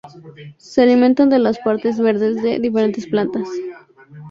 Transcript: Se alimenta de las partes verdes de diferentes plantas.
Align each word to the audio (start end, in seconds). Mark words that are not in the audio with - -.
Se 0.57 0.81
alimenta 0.81 1.27
de 1.27 1.37
las 1.37 1.59
partes 1.59 1.99
verdes 1.99 2.41
de 2.41 2.57
diferentes 2.57 3.05
plantas. 3.05 3.47